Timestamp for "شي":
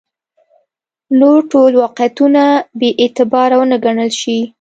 4.21-4.39